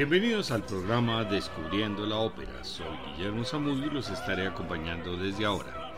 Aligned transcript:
Bienvenidos 0.00 0.50
al 0.50 0.64
programa 0.64 1.24
Descubriendo 1.24 2.06
la 2.06 2.16
Ópera. 2.16 2.64
Soy 2.64 2.86
Guillermo 3.04 3.44
Zamudio 3.44 3.84
y 3.84 3.90
los 3.90 4.08
estaré 4.08 4.46
acompañando 4.46 5.14
desde 5.18 5.44
ahora. 5.44 5.92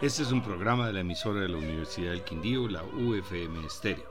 Este 0.00 0.22
es 0.22 0.30
un 0.30 0.44
programa 0.44 0.86
de 0.86 0.92
la 0.92 1.00
emisora 1.00 1.40
de 1.40 1.48
la 1.48 1.56
Universidad 1.56 2.12
del 2.12 2.22
Quindío, 2.22 2.68
la 2.68 2.84
UFM 2.84 3.66
Estéreo. 3.66 4.08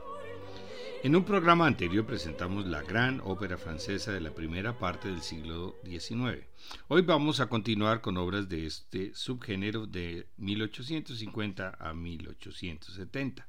En 1.02 1.16
un 1.16 1.24
programa 1.24 1.66
anterior 1.66 2.04
presentamos 2.04 2.66
la 2.66 2.82
gran 2.82 3.22
ópera 3.24 3.56
francesa 3.56 4.12
de 4.12 4.20
la 4.20 4.34
primera 4.34 4.78
parte 4.78 5.08
del 5.08 5.22
siglo 5.22 5.76
XIX. 5.82 6.44
Hoy 6.88 7.00
vamos 7.00 7.40
a 7.40 7.46
continuar 7.46 8.02
con 8.02 8.18
obras 8.18 8.50
de 8.50 8.66
este 8.66 9.14
subgénero 9.14 9.86
de 9.86 10.28
1850 10.36 11.78
a 11.80 11.94
1870. 11.94 13.48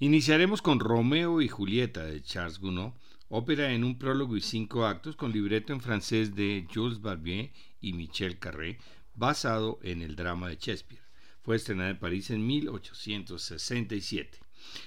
Iniciaremos 0.00 0.62
con 0.62 0.80
Romeo 0.80 1.40
y 1.40 1.46
Julieta 1.46 2.04
de 2.04 2.20
Charles 2.24 2.58
Gounod, 2.58 2.94
ópera 3.28 3.72
en 3.72 3.84
un 3.84 3.98
prólogo 3.98 4.36
y 4.36 4.40
cinco 4.40 4.86
actos 4.86 5.16
con 5.16 5.32
libreto 5.32 5.72
en 5.72 5.80
francés 5.80 6.34
de 6.34 6.66
Jules 6.72 7.00
Barbier 7.00 7.52
y 7.80 7.92
Michel 7.92 8.38
Carré, 8.38 8.78
basado 9.14 9.78
en 9.82 10.02
el 10.02 10.16
drama 10.16 10.48
de 10.48 10.56
Shakespeare. 10.56 11.02
Fue 11.42 11.56
estrenada 11.56 11.90
en 11.90 11.98
París 11.98 12.30
en 12.30 12.46
1867. 12.46 14.38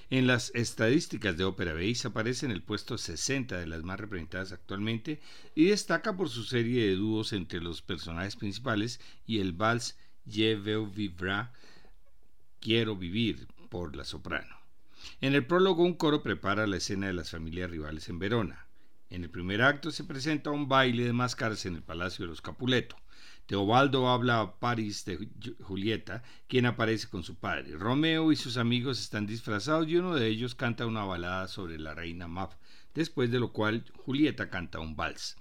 En 0.09 0.27
las 0.27 0.52
estadísticas 0.55 1.38
de 1.38 1.45
Ópera 1.45 1.73
Base 1.73 2.07
aparece 2.07 2.45
en 2.45 2.52
el 2.52 2.61
puesto 2.61 2.97
60 2.97 3.57
de 3.57 3.67
las 3.67 3.83
más 3.83 3.99
representadas 3.99 4.52
actualmente 4.52 5.21
y 5.56 5.66
destaca 5.66 6.17
por 6.17 6.30
su 6.30 6.44
serie 6.44 6.85
de 6.85 6.95
dúos 6.95 7.33
entre 7.33 7.61
los 7.61 7.81
personajes 7.81 8.35
principales 8.35 9.00
y 9.25 9.39
el 9.39 9.53
vals 9.53 9.97
Je 10.30 10.56
veux 10.56 10.85
vivre, 10.94 11.50
Quiero 12.59 12.95
vivir, 12.95 13.47
por 13.69 13.95
la 13.95 14.03
soprano. 14.03 14.58
En 15.21 15.35
el 15.35 15.45
prólogo 15.45 15.83
un 15.83 15.95
coro 15.95 16.23
prepara 16.23 16.67
la 16.67 16.77
escena 16.77 17.07
de 17.07 17.13
las 17.13 17.31
familias 17.31 17.69
rivales 17.69 18.09
en 18.09 18.19
Verona. 18.19 18.67
En 19.09 19.23
el 19.23 19.29
primer 19.29 19.61
acto 19.61 19.91
se 19.91 20.03
presenta 20.03 20.51
un 20.51 20.67
baile 20.67 21.03
de 21.03 21.13
máscaras 21.13 21.66
en 21.66 21.75
el 21.75 21.83
Palacio 21.83 22.25
de 22.25 22.29
los 22.29 22.41
Capuleto. 22.41 22.95
Teobaldo 23.47 24.07
habla 24.07 24.41
a 24.41 24.59
París 24.59 25.05
de 25.05 25.27
Julieta, 25.61 26.21
quien 26.47 26.67
aparece 26.67 27.09
con 27.09 27.23
su 27.23 27.39
padre. 27.39 27.75
Romeo 27.75 28.31
y 28.31 28.35
sus 28.35 28.57
amigos 28.57 28.99
están 28.99 29.25
disfrazados 29.25 29.88
y 29.88 29.95
uno 29.95 30.13
de 30.13 30.27
ellos 30.27 30.53
canta 30.53 30.85
una 30.85 31.03
balada 31.03 31.47
sobre 31.47 31.79
la 31.79 31.95
reina 31.95 32.27
Mab, 32.27 32.51
después 32.94 33.31
de 33.31 33.39
lo 33.39 33.51
cual 33.51 33.85
Julieta 34.05 34.51
canta 34.51 34.79
un 34.79 34.95
vals. 34.95 35.35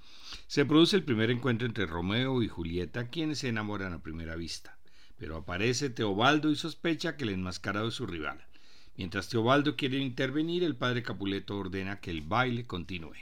Se 0.46 0.64
produce 0.64 0.96
el 0.96 1.04
primer 1.04 1.30
encuentro 1.30 1.66
entre 1.66 1.84
Romeo 1.84 2.42
y 2.42 2.48
Julieta, 2.48 3.10
quienes 3.10 3.40
se 3.40 3.48
enamoran 3.48 3.92
a 3.92 4.02
primera 4.02 4.36
vista. 4.36 4.78
Pero 5.18 5.36
aparece 5.36 5.90
Teobaldo 5.90 6.50
y 6.50 6.56
sospecha 6.56 7.18
que 7.18 7.24
el 7.24 7.30
enmascarado 7.30 7.88
es 7.88 7.94
su 7.94 8.06
rival. 8.06 8.47
Mientras 8.98 9.28
Teobaldo 9.28 9.76
quiere 9.76 9.98
intervenir, 9.98 10.64
el 10.64 10.74
padre 10.74 11.04
Capuleto 11.04 11.56
ordena 11.56 12.00
que 12.00 12.10
el 12.10 12.20
baile 12.20 12.66
continúe. 12.66 13.14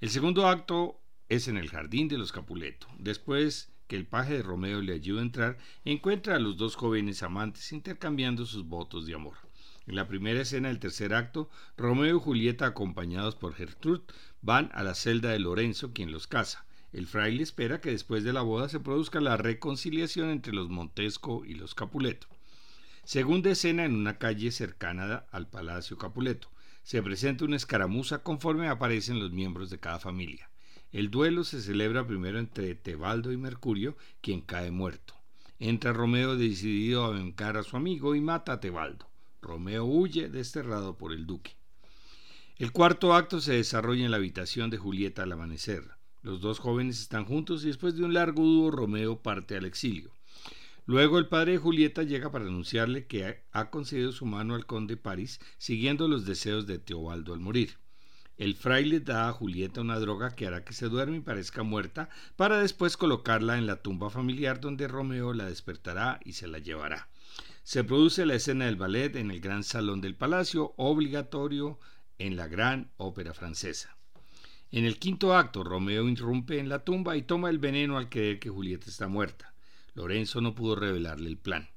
El 0.00 0.08
segundo 0.08 0.48
acto 0.48 0.98
es 1.28 1.48
en 1.48 1.58
el 1.58 1.68
jardín 1.68 2.08
de 2.08 2.16
los 2.16 2.32
Capuleto. 2.32 2.86
Después 2.98 3.70
que 3.88 3.96
el 3.96 4.06
paje 4.06 4.32
de 4.32 4.42
Romeo 4.42 4.80
le 4.80 4.94
ayuda 4.94 5.20
a 5.20 5.24
entrar, 5.24 5.58
encuentra 5.84 6.36
a 6.36 6.38
los 6.38 6.56
dos 6.56 6.76
jóvenes 6.76 7.22
amantes 7.22 7.72
intercambiando 7.72 8.46
sus 8.46 8.66
votos 8.66 9.04
de 9.04 9.12
amor. 9.12 9.36
En 9.86 9.96
la 9.96 10.08
primera 10.08 10.40
escena 10.40 10.68
del 10.68 10.78
tercer 10.78 11.12
acto, 11.12 11.50
Romeo 11.76 12.16
y 12.16 12.20
Julieta, 12.20 12.64
acompañados 12.64 13.36
por 13.36 13.52
Gertrude, 13.52 14.04
van 14.40 14.70
a 14.72 14.82
la 14.82 14.94
celda 14.94 15.28
de 15.28 15.38
Lorenzo, 15.38 15.92
quien 15.92 16.10
los 16.10 16.26
casa. 16.26 16.64
El 16.94 17.06
fraile 17.06 17.42
espera 17.42 17.82
que 17.82 17.90
después 17.90 18.24
de 18.24 18.32
la 18.32 18.40
boda 18.40 18.70
se 18.70 18.80
produzca 18.80 19.20
la 19.20 19.36
reconciliación 19.36 20.30
entre 20.30 20.54
los 20.54 20.70
Montesco 20.70 21.44
y 21.44 21.52
los 21.52 21.74
Capuleto. 21.74 22.28
Segunda 23.06 23.50
escena 23.50 23.84
en 23.84 23.94
una 23.94 24.18
calle 24.18 24.50
cercana 24.50 25.26
al 25.30 25.48
Palacio 25.48 25.96
Capuleto. 25.96 26.50
Se 26.82 27.04
presenta 27.04 27.44
una 27.44 27.54
escaramuza 27.54 28.24
conforme 28.24 28.68
aparecen 28.68 29.20
los 29.20 29.30
miembros 29.30 29.70
de 29.70 29.78
cada 29.78 30.00
familia. 30.00 30.50
El 30.90 31.08
duelo 31.08 31.44
se 31.44 31.62
celebra 31.62 32.04
primero 32.04 32.40
entre 32.40 32.74
Tebaldo 32.74 33.30
y 33.30 33.36
Mercurio, 33.36 33.96
quien 34.20 34.40
cae 34.40 34.72
muerto. 34.72 35.14
Entra 35.60 35.92
Romeo 35.92 36.34
decidido 36.34 37.04
a 37.04 37.10
vengar 37.10 37.56
a 37.56 37.62
su 37.62 37.76
amigo 37.76 38.16
y 38.16 38.20
mata 38.20 38.54
a 38.54 38.60
Tebaldo. 38.60 39.08
Romeo 39.40 39.84
huye 39.84 40.28
desterrado 40.28 40.98
por 40.98 41.12
el 41.12 41.26
duque. 41.26 41.56
El 42.56 42.72
cuarto 42.72 43.14
acto 43.14 43.40
se 43.40 43.52
desarrolla 43.52 44.04
en 44.04 44.10
la 44.10 44.16
habitación 44.16 44.68
de 44.68 44.78
Julieta 44.78 45.22
al 45.22 45.30
amanecer. 45.30 45.84
Los 46.22 46.40
dos 46.40 46.58
jóvenes 46.58 46.98
están 46.98 47.24
juntos 47.24 47.62
y 47.62 47.68
después 47.68 47.94
de 47.94 48.02
un 48.02 48.14
largo 48.14 48.42
dúo 48.42 48.72
Romeo 48.72 49.22
parte 49.22 49.56
al 49.56 49.64
exilio. 49.64 50.15
Luego 50.88 51.18
el 51.18 51.26
padre 51.26 51.52
de 51.52 51.58
Julieta 51.58 52.04
llega 52.04 52.30
para 52.30 52.44
anunciarle 52.44 53.08
que 53.08 53.42
ha 53.50 53.70
concedido 53.70 54.12
su 54.12 54.24
mano 54.24 54.54
al 54.54 54.66
conde 54.66 54.96
París, 54.96 55.40
siguiendo 55.58 56.06
los 56.06 56.26
deseos 56.26 56.68
de 56.68 56.78
Teobaldo 56.78 57.34
al 57.34 57.40
morir. 57.40 57.78
El 58.36 58.54
fraile 58.54 59.00
da 59.00 59.28
a 59.28 59.32
Julieta 59.32 59.80
una 59.80 59.98
droga 59.98 60.36
que 60.36 60.46
hará 60.46 60.64
que 60.64 60.74
se 60.74 60.88
duerme 60.88 61.16
y 61.16 61.20
parezca 61.20 61.64
muerta, 61.64 62.08
para 62.36 62.60
después 62.60 62.96
colocarla 62.96 63.58
en 63.58 63.66
la 63.66 63.82
tumba 63.82 64.10
familiar 64.10 64.60
donde 64.60 64.86
Romeo 64.86 65.32
la 65.32 65.46
despertará 65.46 66.20
y 66.24 66.34
se 66.34 66.46
la 66.46 66.60
llevará. 66.60 67.08
Se 67.64 67.82
produce 67.82 68.24
la 68.24 68.34
escena 68.34 68.66
del 68.66 68.76
ballet 68.76 69.16
en 69.16 69.32
el 69.32 69.40
gran 69.40 69.64
salón 69.64 70.00
del 70.00 70.14
palacio, 70.14 70.72
obligatorio 70.76 71.80
en 72.18 72.36
la 72.36 72.46
gran 72.46 72.92
ópera 72.96 73.34
francesa. 73.34 73.96
En 74.70 74.84
el 74.84 75.00
quinto 75.00 75.34
acto, 75.34 75.64
Romeo 75.64 76.08
irrumpe 76.08 76.60
en 76.60 76.68
la 76.68 76.84
tumba 76.84 77.16
y 77.16 77.22
toma 77.22 77.50
el 77.50 77.58
veneno 77.58 77.98
al 77.98 78.08
creer 78.08 78.38
que 78.38 78.50
Julieta 78.50 78.88
está 78.88 79.08
muerta. 79.08 79.55
Lorenzo 79.96 80.42
no 80.42 80.54
pudo 80.54 80.76
revelarle 80.76 81.28
el 81.28 81.38
plan. 81.38 81.70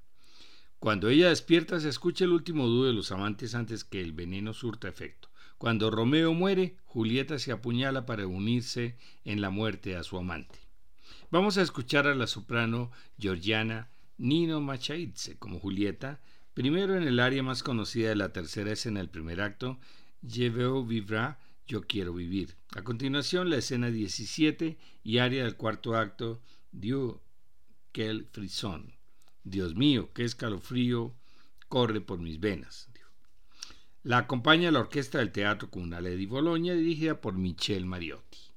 Cuando 0.77 1.09
ella 1.09 1.29
despierta 1.29 1.79
se 1.79 1.89
escucha 1.89 2.25
el 2.25 2.31
último 2.31 2.67
dúo 2.67 2.85
de 2.85 2.93
los 2.93 3.11
amantes 3.11 3.55
antes 3.55 3.83
que 3.83 4.01
el 4.01 4.11
veneno 4.13 4.53
surta 4.53 4.89
efecto. 4.89 5.29
Cuando 5.57 5.89
Romeo 5.89 6.33
muere, 6.33 6.75
Julieta 6.85 7.39
se 7.39 7.51
apuñala 7.51 8.05
para 8.05 8.27
unirse 8.27 8.97
en 9.23 9.41
la 9.41 9.49
muerte 9.49 9.95
a 9.95 10.03
su 10.03 10.17
amante. 10.17 10.59
Vamos 11.31 11.57
a 11.57 11.61
escuchar 11.61 12.07
a 12.07 12.15
la 12.15 12.27
soprano 12.27 12.91
Georgiana 13.17 13.89
Nino 14.17 14.59
Machaidze 14.59 15.37
como 15.37 15.59
Julieta, 15.59 16.19
primero 16.53 16.95
en 16.95 17.03
el 17.03 17.19
área 17.19 17.41
más 17.41 17.63
conocida 17.63 18.09
de 18.09 18.15
la 18.15 18.33
tercera 18.33 18.71
escena 18.71 18.99
del 18.99 19.09
primer 19.09 19.39
acto, 19.41 19.79
Je 20.27 20.49
veux 20.49 20.85
vivre, 20.85 21.35
Yo 21.67 21.81
quiero 21.83 22.13
vivir. 22.13 22.57
A 22.75 22.83
continuación, 22.83 23.49
la 23.49 23.57
escena 23.57 23.89
17 23.89 24.77
y 25.03 25.17
área 25.19 25.43
del 25.43 25.55
cuarto 25.55 25.95
acto, 25.95 26.41
Dieu 26.71 27.21
frisson. 28.31 28.93
Dios 29.43 29.75
mío, 29.75 30.11
qué 30.13 30.23
escalofrío 30.23 31.13
corre 31.67 32.01
por 32.01 32.19
mis 32.19 32.39
venas. 32.39 32.89
La 34.03 34.19
acompaña 34.19 34.71
la 34.71 34.79
orquesta 34.79 35.17
del 35.17 35.31
Teatro 35.31 35.69
Comunale 35.69 36.15
di 36.15 36.25
Bologna 36.25 36.73
dirigida 36.73 37.19
por 37.19 37.33
Michel 37.33 37.85
Mariotti. 37.85 38.48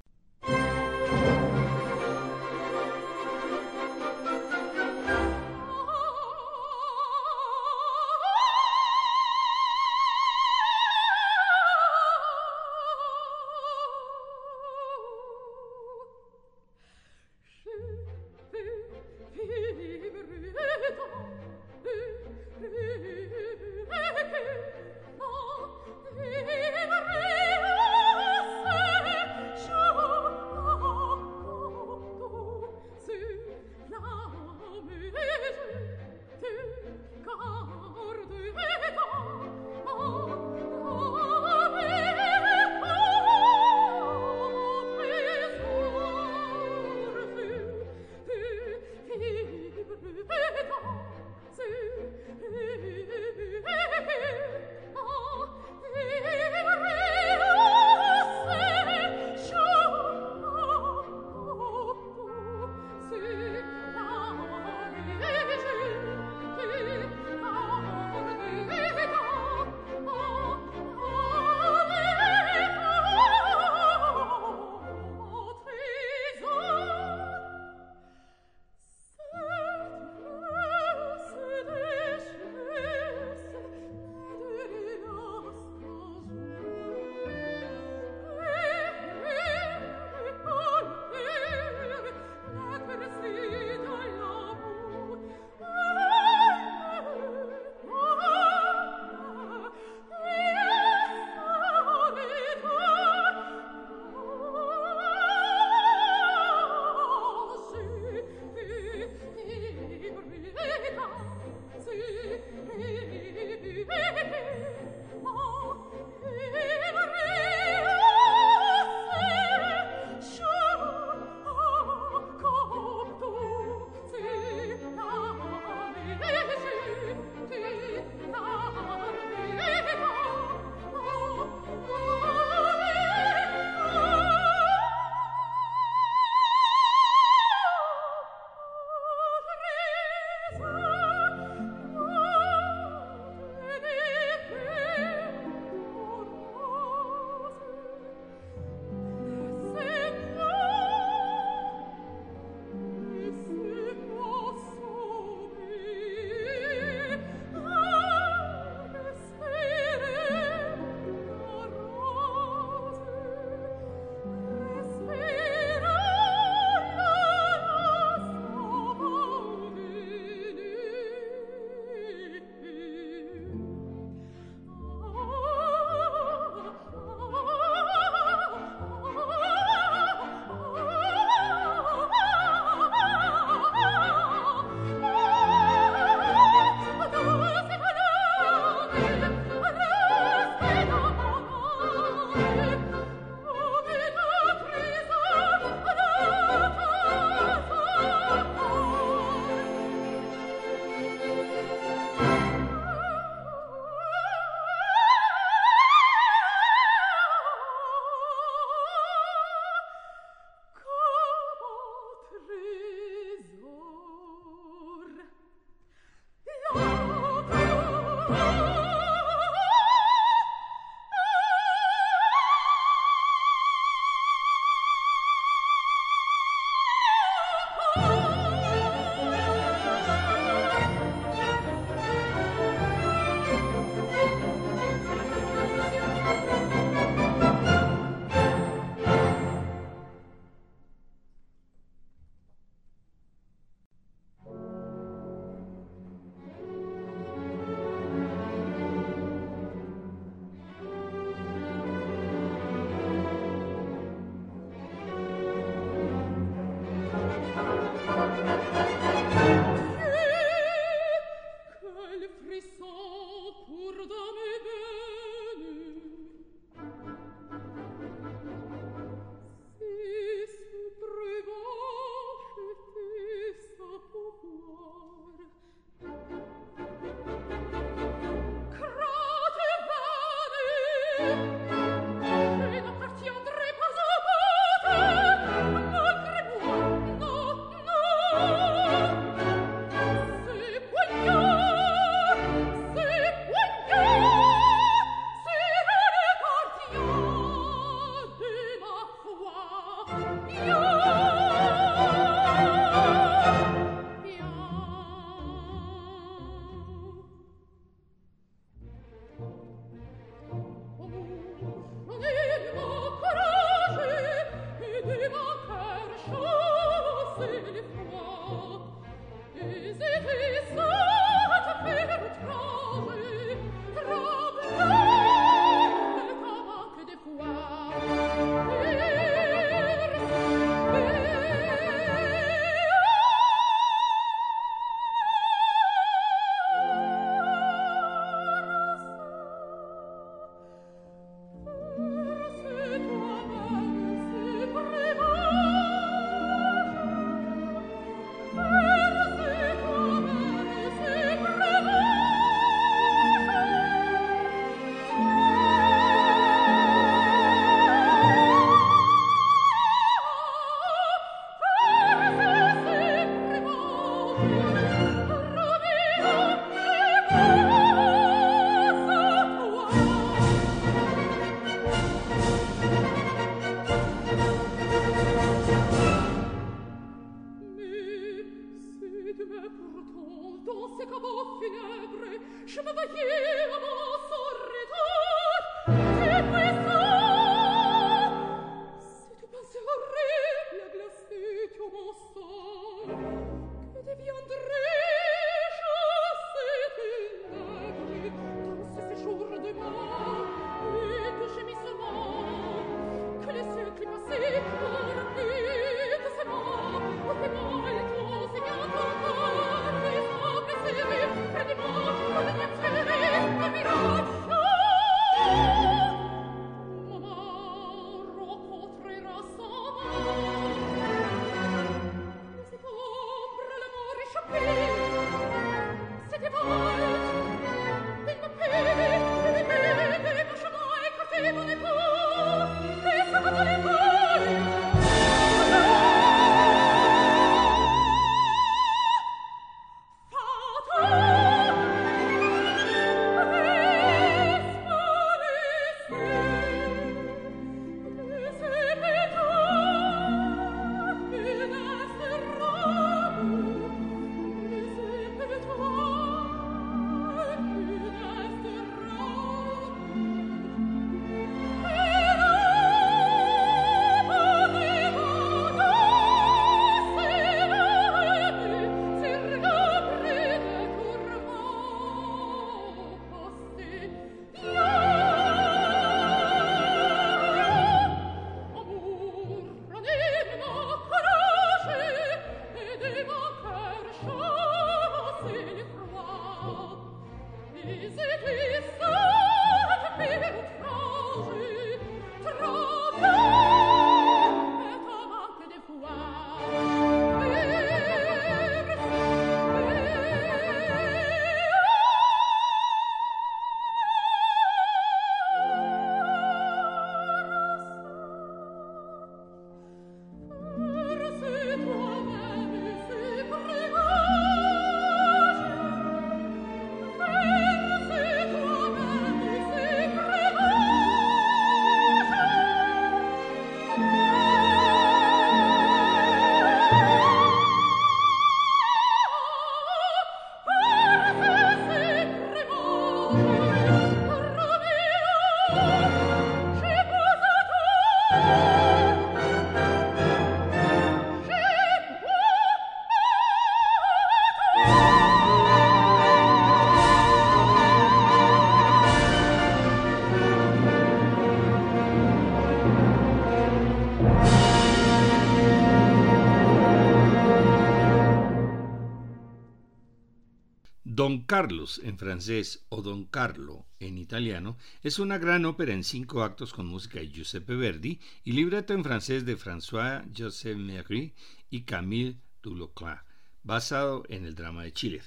Don 561.14 561.42
Carlos 561.42 562.00
en 562.02 562.16
francés 562.16 562.86
o 562.88 563.02
Don 563.02 563.26
Carlo 563.26 563.84
en 564.00 564.16
italiano 564.16 564.78
es 565.02 565.18
una 565.18 565.36
gran 565.36 565.66
ópera 565.66 565.92
en 565.92 566.04
cinco 566.04 566.42
actos 566.42 566.72
con 566.72 566.86
música 566.86 567.18
de 567.18 567.28
Giuseppe 567.28 567.76
Verdi 567.76 568.18
y 568.44 568.52
libreto 568.52 568.94
en 568.94 569.04
francés 569.04 569.44
de 569.44 569.58
François-Joseph 569.58 570.78
Méry 570.78 571.34
y 571.68 571.82
Camille 571.82 572.38
Dulocla, 572.62 573.26
basado 573.62 574.24
en 574.30 574.46
el 574.46 574.54
drama 574.54 574.84
de 574.84 574.94
Chile. 574.94 575.20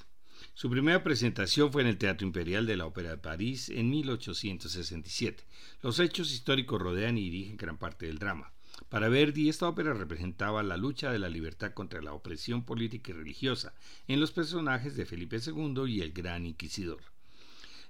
Su 0.56 0.72
primera 0.72 1.04
presentación 1.04 1.72
fue 1.72 1.84
en 1.84 1.89
el 1.89 2.00
Teatro 2.00 2.25
Imperial 2.25 2.65
de 2.65 2.77
la 2.77 2.88
Ópera 2.88 3.12
de 3.12 3.18
París 3.20 3.70
en 3.70 3.92
1867. 3.92 5.44
Los 5.84 6.00
hechos 6.00 6.34
históricos 6.34 6.82
rodean 6.82 7.20
y 7.20 7.30
dirigen 7.30 7.58
gran 7.58 7.77
parte 7.77 8.08
del 8.08 8.18
drama. 8.18 8.54
Para 8.89 9.10
Verdi, 9.10 9.50
esta 9.50 9.68
ópera 9.68 9.94
representaba 9.94 10.62
la 10.62 10.77
lucha 10.77 11.12
de 11.12 11.20
la 11.20 11.27
libertad 11.27 11.74
contra 11.74 12.01
la 12.01 12.13
opresión 12.13 12.65
política 12.65 13.12
y 13.12 13.15
religiosa 13.15 13.74
en 14.08 14.20
los 14.20 14.32
personajes 14.32 14.96
de 14.96 15.06
Felipe 15.06 15.39
II 15.46 15.86
y 15.88 16.01
el 16.01 16.13
Gran 16.13 16.46
Inquisidor. 16.46 17.01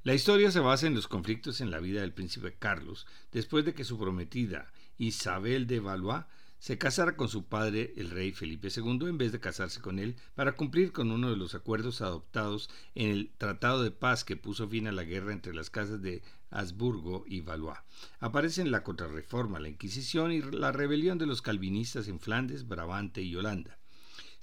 La 0.04 0.14
historia 0.14 0.52
se 0.52 0.60
basa 0.60 0.88
en 0.88 0.96
los 0.96 1.08
conflictos 1.08 1.62
en 1.62 1.72
la 1.72 1.80
vida 1.80 2.02
del 2.02 2.14
príncipe 2.14 2.56
Carlos, 2.58 3.08
después 3.32 3.66
de 3.66 3.74
que 3.74 3.84
su 3.84 3.98
prometida 3.98 4.72
Isabel 4.98 5.68
de 5.68 5.80
Valois 5.80 6.26
se 6.60 6.78
casara 6.78 7.16
con 7.16 7.28
su 7.28 7.46
padre, 7.46 7.94
el 7.98 8.10
rey 8.10 8.32
Felipe 8.32 8.70
II, 8.76 9.08
en 9.08 9.18
vez 9.18 9.32
de 9.32 9.40
casarse 9.40 9.82
con 9.82 10.00
él, 10.00 10.16
para 10.34 10.56
cumplir 10.56 10.92
con 10.92 11.12
uno 11.12 11.30
de 11.30 11.38
los 11.38 11.54
acuerdos 11.54 12.02
adoptados 12.02 12.70
en 12.96 13.12
el 13.12 13.32
Tratado 13.38 13.84
de 13.84 13.92
Paz 13.92 14.24
que 14.24 14.38
puso 14.38 14.68
fin 14.68 14.88
a 14.88 14.92
la 14.92 15.04
guerra 15.04 15.34
entre 15.34 15.54
las 15.54 15.70
casas 15.70 16.02
de 16.02 16.24
Habsburgo 16.50 17.24
y 17.28 17.42
Valois. 17.42 17.80
Aparecen 18.20 18.72
la 18.72 18.84
contrarreforma, 18.84 19.60
la 19.60 19.70
Inquisición 19.70 20.32
y 20.32 20.42
la 20.42 20.72
rebelión 20.72 21.18
de 21.18 21.26
los 21.26 21.42
calvinistas 21.42 22.08
en 22.08 22.20
Flandes, 22.20 22.68
Brabante 22.68 23.22
y 23.22 23.36
Holanda. 23.36 23.78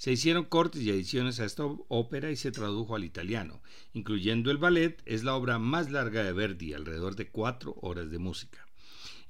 Se 0.03 0.11
hicieron 0.11 0.47
cortes 0.47 0.83
y 0.83 0.91
ediciones 0.91 1.39
a 1.39 1.45
esta 1.45 1.65
ópera 1.65 2.33
y 2.33 2.37
se 2.37 2.51
tradujo 2.51 2.97
al 2.97 3.05
italiano. 3.05 3.63
Incluyendo 3.93 4.51
el 4.51 4.59
ballet, 4.59 5.01
es 5.07 5.23
la 5.23 5.37
obra 5.37 5.61
más 5.61 5.93
larga 5.93 6.25
de 6.25 6.33
Verdi, 6.33 6.75
alrededor 6.75 7.15
de 7.15 7.29
cuatro 7.29 7.77
horas 7.83 8.11
de 8.11 8.19
música. 8.19 8.67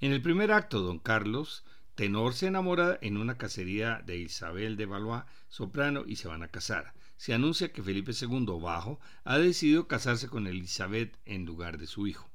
En 0.00 0.12
el 0.12 0.22
primer 0.22 0.50
acto, 0.50 0.80
don 0.80 0.98
Carlos, 0.98 1.62
tenor, 1.94 2.32
se 2.32 2.46
enamora 2.46 2.98
en 3.02 3.18
una 3.18 3.36
cacería 3.36 4.02
de 4.06 4.16
Isabel 4.16 4.78
de 4.78 4.86
Valois, 4.86 5.24
soprano, 5.50 6.04
y 6.06 6.16
se 6.16 6.28
van 6.28 6.42
a 6.42 6.48
casar. 6.48 6.94
Se 7.18 7.34
anuncia 7.34 7.70
que 7.70 7.82
Felipe 7.82 8.12
II, 8.18 8.46
bajo, 8.60 8.98
ha 9.24 9.36
decidido 9.36 9.86
casarse 9.86 10.28
con 10.28 10.46
Elizabeth 10.46 11.18
en 11.26 11.44
lugar 11.44 11.76
de 11.76 11.86
su 11.86 12.06
hijo. 12.06 12.31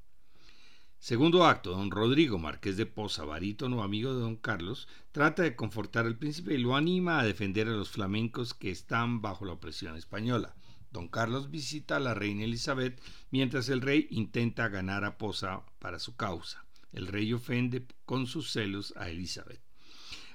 Segundo 1.00 1.46
acto, 1.46 1.70
don 1.70 1.92
Rodrigo, 1.92 2.40
marqués 2.40 2.76
de 2.76 2.84
Poza, 2.84 3.24
barítono 3.24 3.84
amigo 3.84 4.14
de 4.14 4.20
don 4.20 4.34
Carlos, 4.34 4.88
trata 5.12 5.44
de 5.44 5.54
confortar 5.54 6.06
al 6.06 6.18
príncipe 6.18 6.54
y 6.54 6.58
lo 6.58 6.74
anima 6.74 7.20
a 7.20 7.24
defender 7.24 7.68
a 7.68 7.70
los 7.70 7.88
flamencos 7.88 8.52
que 8.52 8.72
están 8.72 9.22
bajo 9.22 9.44
la 9.44 9.52
opresión 9.52 9.96
española. 9.96 10.56
Don 10.90 11.06
Carlos 11.06 11.52
visita 11.52 11.96
a 11.96 12.00
la 12.00 12.14
reina 12.14 12.42
Elizabeth 12.42 13.00
mientras 13.30 13.68
el 13.68 13.80
rey 13.80 14.08
intenta 14.10 14.68
ganar 14.68 15.04
a 15.04 15.18
Poza 15.18 15.62
para 15.78 16.00
su 16.00 16.16
causa. 16.16 16.64
El 16.92 17.06
rey 17.06 17.32
ofende 17.32 17.86
con 18.04 18.26
sus 18.26 18.50
celos 18.50 18.92
a 18.96 19.08
Elizabeth. 19.08 19.62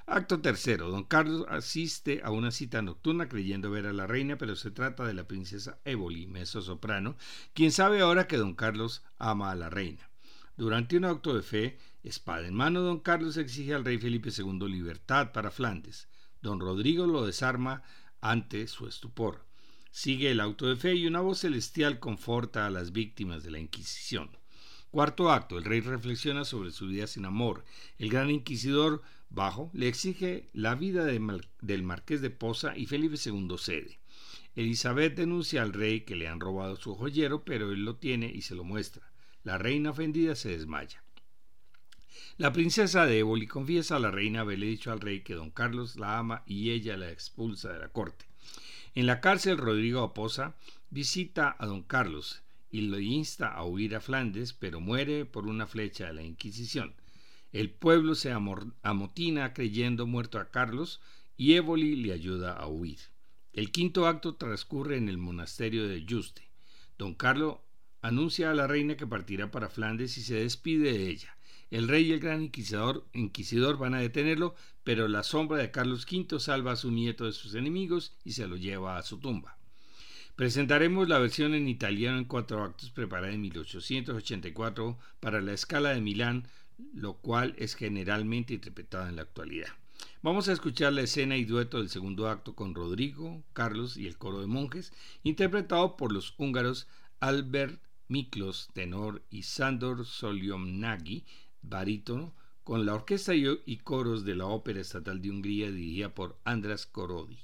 Acto 0.05 0.39
tercero. 0.39 0.89
Don 0.89 1.03
Carlos 1.03 1.45
asiste 1.49 2.21
a 2.23 2.31
una 2.31 2.51
cita 2.51 2.81
nocturna 2.81 3.27
creyendo 3.27 3.69
ver 3.69 3.85
a 3.85 3.93
la 3.93 4.07
reina, 4.07 4.37
pero 4.37 4.55
se 4.55 4.71
trata 4.71 5.05
de 5.05 5.13
la 5.13 5.27
princesa 5.27 5.79
Éboli, 5.83 6.25
meso 6.25 6.61
soprano, 6.61 7.17
quien 7.53 7.73
sabe 7.73 7.99
ahora 7.99 8.27
que 8.27 8.37
don 8.37 8.55
Carlos 8.55 9.03
ama 9.17 9.51
a 9.51 9.55
la 9.55 9.69
reina. 9.69 10.09
Durante 10.55 10.97
un 10.97 11.05
acto 11.05 11.33
de 11.33 11.41
fe, 11.41 11.79
espada 12.03 12.47
en 12.47 12.53
mano, 12.53 12.81
don 12.81 12.99
Carlos 12.99 13.37
exige 13.37 13.73
al 13.73 13.83
rey 13.83 13.97
Felipe 13.97 14.29
II 14.29 14.69
libertad 14.69 15.31
para 15.31 15.49
Flandes. 15.49 16.07
Don 16.43 16.59
Rodrigo 16.59 17.07
lo 17.07 17.25
desarma 17.25 17.81
ante 18.21 18.67
su 18.67 18.87
estupor. 18.87 19.45
Sigue 19.89 20.29
el 20.29 20.39
auto 20.39 20.67
de 20.67 20.75
fe 20.75 20.93
y 20.93 21.07
una 21.07 21.21
voz 21.21 21.39
celestial 21.39 21.99
conforta 21.99 22.67
a 22.67 22.69
las 22.69 22.91
víctimas 22.91 23.43
de 23.43 23.49
la 23.49 23.59
Inquisición. 23.59 24.29
Cuarto 24.91 25.31
acto. 25.31 25.57
El 25.57 25.65
rey 25.65 25.81
reflexiona 25.81 26.45
sobre 26.45 26.71
su 26.71 26.85
vida 26.85 27.07
sin 27.07 27.25
amor. 27.25 27.65
El 27.97 28.11
gran 28.11 28.29
inquisidor, 28.29 29.01
bajo, 29.29 29.71
le 29.73 29.87
exige 29.87 30.51
la 30.53 30.75
vida 30.75 31.03
del 31.05 31.83
marqués 31.83 32.21
de 32.21 32.29
Poza 32.29 32.77
y 32.77 32.85
Felipe 32.85 33.15
II 33.23 33.55
cede. 33.57 33.99
Elizabeth 34.55 35.15
denuncia 35.15 35.63
al 35.63 35.73
rey 35.73 36.01
que 36.01 36.15
le 36.15 36.27
han 36.27 36.39
robado 36.39 36.75
su 36.75 36.93
joyero, 36.93 37.43
pero 37.43 37.71
él 37.71 37.85
lo 37.85 37.95
tiene 37.95 38.31
y 38.31 38.43
se 38.43 38.53
lo 38.53 38.63
muestra. 38.63 39.12
La 39.43 39.57
reina 39.57 39.91
ofendida 39.91 40.35
se 40.35 40.49
desmaya. 40.49 41.03
La 42.37 42.51
princesa 42.51 43.05
de 43.05 43.19
Éboli 43.19 43.45
confiesa 43.45 43.97
a 43.97 43.99
la 43.99 44.09
reina 44.09 44.41
haberle 44.41 44.65
dicho 44.65 44.91
al 44.91 45.01
rey 45.01 45.21
que 45.21 45.35
don 45.35 45.51
Carlos 45.51 45.97
la 45.97 46.17
ama 46.17 46.43
y 46.47 46.71
ella 46.71 46.97
la 46.97 47.11
expulsa 47.11 47.71
de 47.71 47.79
la 47.79 47.89
corte. 47.89 48.25
En 48.95 49.05
la 49.05 49.21
cárcel, 49.21 49.57
Rodrigo 49.57 50.01
Aposa 50.01 50.55
visita 50.89 51.55
a 51.59 51.65
don 51.65 51.83
Carlos 51.83 52.41
y 52.71 52.81
lo 52.81 52.99
insta 52.99 53.49
a 53.49 53.65
huir 53.65 53.95
a 53.95 54.01
Flandes, 54.01 54.53
pero 54.53 54.79
muere 54.79 55.25
por 55.25 55.47
una 55.47 55.67
flecha 55.67 56.07
de 56.07 56.13
la 56.13 56.23
Inquisición. 56.23 56.95
El 57.51 57.69
pueblo 57.69 58.15
se 58.15 58.31
amotina 58.31 59.53
creyendo 59.53 60.07
muerto 60.07 60.39
a 60.39 60.49
Carlos 60.49 61.01
y 61.37 61.53
Éboli 61.53 61.95
le 61.95 62.13
ayuda 62.13 62.53
a 62.53 62.67
huir. 62.67 62.99
El 63.51 63.71
quinto 63.71 64.07
acto 64.07 64.35
transcurre 64.35 64.97
en 64.97 65.07
el 65.07 65.19
monasterio 65.19 65.87
de 65.87 66.03
Juste. 66.09 66.49
Don 66.97 67.13
Carlos 67.13 67.57
anuncia 68.03 68.51
a 68.51 68.53
la 68.53 68.67
reina 68.67 68.97
que 68.97 69.07
partirá 69.07 69.49
para 69.49 69.69
Flandes 69.69 70.17
y 70.17 70.23
se 70.23 70.35
despide 70.35 70.91
de 70.91 71.09
ella. 71.09 71.37
El 71.71 71.87
rey 71.87 72.05
y 72.05 72.11
el 72.11 72.19
gran 72.19 72.43
inquisidor, 72.43 73.77
van 73.77 73.93
a 73.95 74.01
detenerlo, 74.01 74.55
pero 74.83 75.07
la 75.07 75.23
sombra 75.23 75.57
de 75.57 75.71
Carlos 75.71 76.05
V 76.05 76.39
salva 76.39 76.73
a 76.73 76.75
su 76.75 76.91
nieto 76.91 77.25
de 77.25 77.31
sus 77.31 77.55
enemigos 77.55 78.13
y 78.25 78.33
se 78.33 78.45
lo 78.45 78.57
lleva 78.57 78.97
a 78.97 79.03
su 79.03 79.19
tumba. 79.19 79.57
Presentaremos 80.35 81.07
la 81.07 81.17
versión 81.17 81.53
en 81.53 81.69
italiano 81.69 82.17
en 82.17 82.25
cuatro 82.25 82.61
actos 82.61 82.91
preparada 82.91 83.33
en 83.33 83.41
1884 83.41 84.97
para 85.21 85.41
la 85.41 85.53
escala 85.53 85.91
de 85.91 86.01
Milán, 86.01 86.47
lo 86.93 87.13
cual 87.13 87.55
es 87.57 87.73
generalmente 87.73 88.53
interpretada 88.53 89.07
en 89.07 89.15
la 89.15 89.21
actualidad. 89.21 89.69
Vamos 90.21 90.49
a 90.49 90.53
escuchar 90.53 90.91
la 90.91 91.03
escena 91.03 91.37
y 91.37 91.45
dueto 91.45 91.77
del 91.77 91.89
segundo 91.89 92.27
acto 92.27 92.53
con 92.53 92.75
Rodrigo, 92.75 93.43
Carlos 93.53 93.95
y 93.95 94.07
el 94.07 94.17
coro 94.17 94.41
de 94.41 94.47
monjes, 94.47 94.91
interpretado 95.23 95.95
por 95.95 96.11
los 96.11 96.33
húngaros 96.37 96.87
Albert 97.21 97.81
Miklos, 98.07 98.69
tenor, 98.73 99.23
y 99.29 99.43
Sandor 99.43 100.05
Soliomnagi, 100.05 101.25
barítono, 101.61 102.33
con 102.63 102.85
la 102.85 102.93
orquesta 102.93 103.33
y 103.35 103.77
coros 103.77 104.23
de 104.23 104.35
la 104.35 104.45
Ópera 104.45 104.79
Estatal 104.79 105.21
de 105.21 105.29
Hungría 105.29 105.71
dirigida 105.71 106.13
por 106.13 106.39
Andras 106.45 106.85
Korodi. 106.85 107.39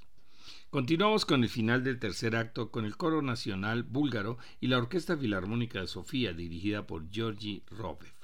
Continuamos 0.69 1.25
con 1.25 1.43
el 1.43 1.49
final 1.49 1.83
del 1.83 1.99
tercer 1.99 2.35
acto 2.35 2.69
con 2.69 2.85
el 2.85 2.95
coro 2.95 3.21
nacional 3.21 3.83
búlgaro 3.83 4.37
y 4.59 4.67
la 4.67 4.77
Orquesta 4.77 5.17
Filarmónica 5.17 5.81
de 5.81 5.87
Sofía 5.87 6.33
dirigida 6.33 6.85
por 6.85 7.09
Georgi 7.09 7.63
Robev. 7.71 8.18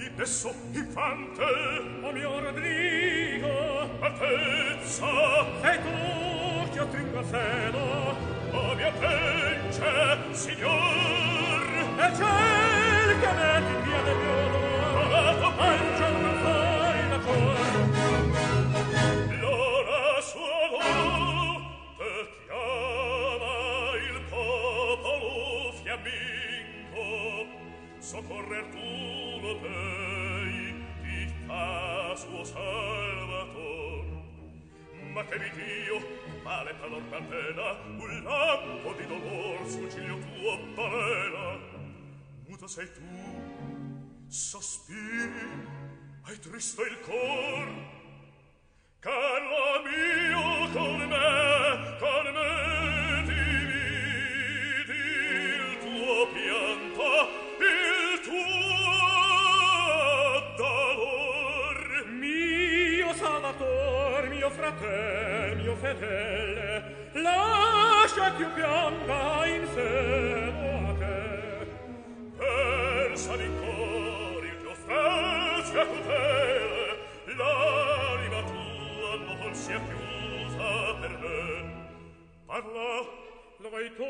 figli 0.00 0.10
d'esso 0.14 0.54
infante 0.72 1.44
o 2.02 2.12
mio 2.12 2.40
Rodrigo. 2.40 3.48
Altezza. 4.00 5.06
E 5.62 5.78
tu 5.82 6.70
che 6.70 6.80
otringa 6.80 7.22
feno 7.22 8.16
o 8.50 8.74
mio 8.74 8.92
pence 8.98 10.18
signor. 10.32 11.60
E 11.98 12.14
ciel 12.16 13.20
che 13.20 13.32
metti 13.40 13.72
in 13.72 13.82
via 13.84 14.02
del 14.02 14.16
mio 14.16 14.34
onor 14.46 15.10
la 15.10 15.34
tua 15.34 15.52
pancia 15.52 16.08
non 16.08 16.34
fai 16.42 17.08
la 17.10 17.18
cor 17.18 17.58
l'ora 19.40 20.20
sua 20.20 20.60
volte 20.70 22.10
chiama 22.46 23.54
il 24.08 24.18
popolo 24.30 25.72
fiammingo. 25.82 27.46
Soccorrer 27.98 28.64
tu 28.70 28.99
mei 29.70 30.74
ti 31.02 31.34
fa 31.46 32.14
suo 32.16 32.44
salvator. 32.44 34.04
Ma 35.12 35.24
che 35.24 35.38
mi 35.38 35.50
dio 35.54 35.98
vale 36.42 36.74
talor 36.78 37.02
catena 37.10 37.68
un 37.98 38.22
lampo 38.22 38.92
di 38.92 39.06
dolor 39.06 39.68
sul 39.68 39.90
ciglio 39.90 40.18
tuo 40.18 40.58
balena 40.74 41.70
muto 42.60 42.66
sei 42.66 42.88
tu 42.92 43.00
sospiri 44.28 45.68
hai 46.24 46.38
tristo 46.38 46.84
il 46.84 47.00
cor. 47.00 47.68
Caro 48.98 49.82
mio 49.86 50.70
con 50.72 50.98
me 51.08 51.96
con 51.98 52.24
me 52.36 52.52
dividi 53.30 55.00
il 55.56 55.78
tuo 55.78 56.26
pianto. 56.34 56.89
a 64.70 64.72
te, 64.72 65.54
mio 65.56 65.74
fedele, 65.76 67.08
lascia 67.12 68.34
che 68.34 68.42
io 68.42 68.50
pianga 68.52 69.46
in 69.46 69.66
seno 69.74 70.88
a 70.88 70.94
te. 71.02 71.18
Persa 72.36 73.36
di 73.36 73.50
cori 73.60 74.46
il 74.46 74.60
tuo 74.62 74.74
spezia 74.74 75.84
tutele, 75.84 76.98
l'anima 77.36 78.42
tua 78.50 79.10
non 79.26 79.54
sia 79.54 79.80
chiusa 79.80 80.94
per 81.00 81.18
me. 81.22 81.88
Parla, 82.46 82.90
lo 83.58 83.68
vai 83.70 83.92
tu, 83.96 84.04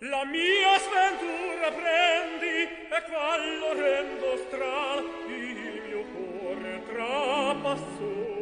la 0.00 0.24
mia 0.24 0.78
sventura 0.84 1.70
prendi, 1.80 2.56
e 2.92 3.02
quallo 3.10 3.72
rendo 3.72 4.36
stral, 4.46 5.04
il 5.28 5.82
mio 5.86 6.04
cuore 6.12 6.82
trapassò. 6.92 8.41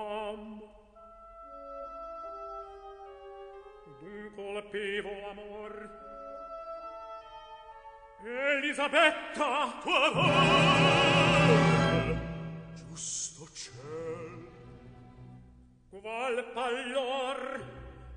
am. 0.00 0.62
D'un 4.00 4.32
colpevo 4.34 5.14
amor. 5.30 5.90
Elisabetta 8.22 9.80
tua 9.82 10.10
voce! 10.10 11.60
giusto 12.74 13.48
ciel. 13.54 14.48
Qual 15.88 16.44
pallor 16.52 17.64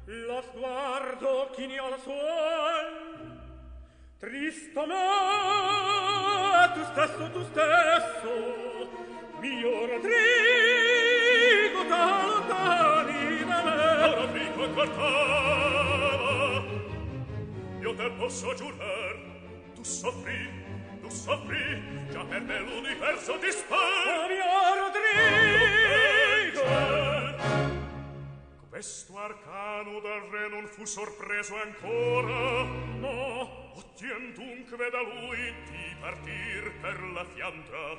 lo 0.06 0.41
sguardo 0.41 1.50
chini 1.56 1.78
al 1.78 2.00
suol? 2.00 3.41
Tristo 4.19 4.86
me 4.86 4.96
tu 6.74 6.84
stesso 6.91 7.32
tu 7.32 7.43
stesso 7.43 8.32
mio 9.39 9.86
Rodrigo 9.86 10.83
da 11.93 12.06
lontani 12.27 13.45
da 13.49 13.60
me. 13.65 13.77
Ora 14.10 14.27
fico 14.34 14.63
io 17.82 17.91
te 17.95 18.08
posso 18.17 18.53
giurar 18.56 19.15
tu 19.75 19.84
soffri 19.84 20.41
tu 21.01 21.10
soffri 21.10 21.65
già 22.12 22.23
per 22.23 22.41
me 22.41 22.60
l'universo 22.60 23.38
ti 23.39 23.51
spar 23.51 24.13
Maria 24.23 24.45
Rodrigo. 24.79 25.03
Questo 28.84 29.17
arcano 29.17 30.02
dal 30.02 30.24
re 30.24 30.50
non 30.50 30.67
fu 30.67 30.84
sorpreso 30.84 31.56
ancora, 31.56 32.63
no 33.00 33.72
ottien 33.78 34.34
dunque 34.34 34.89
da 34.89 35.02
lui 35.02 35.54
di 35.72 35.96
partir 36.02 36.69
per 36.82 37.02
la 37.13 37.24
fianta. 37.24 37.96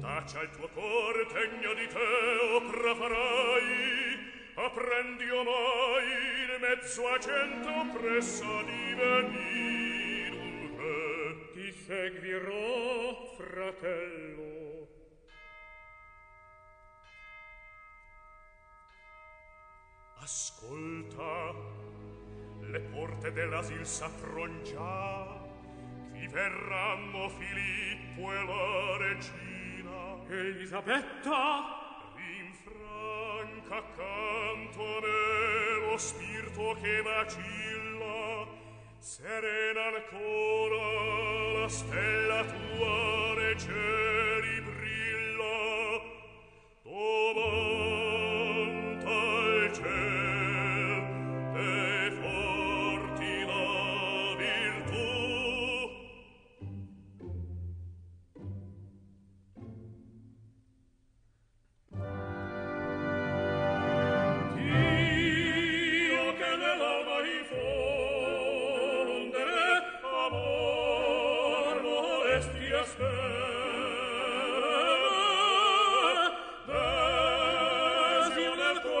Tacia 0.00 0.42
il 0.42 0.50
tuo 0.50 0.68
cor, 0.74 1.26
tegno 1.32 1.72
di 1.74 1.86
te, 1.86 2.56
opra 2.56 2.96
farai, 2.96 4.32
apprendi 4.54 5.30
omai 5.30 6.08
in 6.48 6.60
mezzo 6.62 7.06
a 7.06 7.20
cento 7.20 7.96
presso 7.96 8.62
di 8.62 8.92
venir 8.92 10.32
un 10.32 10.76
re. 10.78 11.52
Ti 11.52 11.72
seguirò, 11.86 13.36
fratello, 13.36 14.88
Ascolta, 20.26 21.54
le 22.58 22.80
porte 22.80 23.30
dell'asil 23.30 23.86
s'affron 23.86 24.60
già, 24.64 25.24
qui 26.10 26.26
verranno 26.26 27.28
Filippo 27.28 28.32
e 28.32 28.44
la 28.44 28.96
regina. 28.96 30.16
Elisabetta! 30.28 32.10
Rinfranca 32.16 33.76
accanto 33.76 34.96
a 34.96 35.00
me 35.00 35.90
lo 35.90 35.96
spirito 35.96 36.76
che 36.82 37.02
vacilla, 37.02 38.48
serena 38.98 39.84
ancora 39.94 41.60
la 41.60 41.68
stella 41.68 42.44
tua 42.46 43.34
regeri 43.34 44.60
brilla. 44.60 46.02
Domani 46.82 47.95
spera, 72.86 73.18
desio 78.28 78.54
nel 78.54 78.80
tuo 78.80 79.00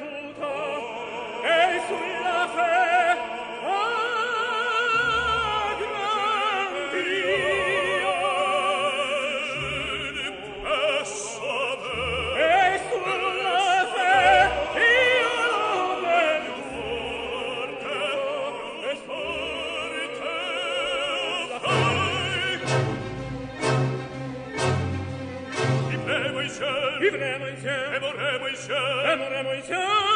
Remoremo 29.11 29.53
insieme 29.53 30.10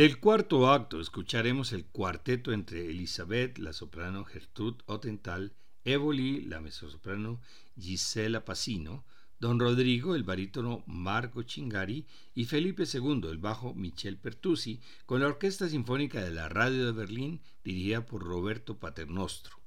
Del 0.00 0.18
cuarto 0.18 0.72
acto 0.72 0.98
escucharemos 0.98 1.74
el 1.74 1.84
cuarteto 1.84 2.52
entre 2.52 2.88
Elizabeth, 2.88 3.58
la 3.58 3.74
soprano 3.74 4.24
Gertrude 4.24 4.82
Otental, 4.86 5.52
Evoli, 5.84 6.40
la 6.40 6.62
mezzosoprano 6.62 7.42
Gisela 7.78 8.42
Pacino, 8.46 9.04
Don 9.40 9.60
Rodrigo, 9.60 10.14
el 10.14 10.22
barítono 10.22 10.84
Marco 10.86 11.42
Chingari 11.42 12.06
y 12.34 12.46
Felipe 12.46 12.84
II, 12.90 13.28
el 13.28 13.36
bajo 13.36 13.74
Michel 13.74 14.16
Pertusi, 14.16 14.80
con 15.04 15.20
la 15.20 15.26
Orquesta 15.26 15.68
Sinfónica 15.68 16.24
de 16.24 16.30
la 16.30 16.48
Radio 16.48 16.86
de 16.86 16.92
Berlín 16.92 17.42
dirigida 17.62 18.06
por 18.06 18.22
Roberto 18.22 18.78
Paternostro. 18.78 19.58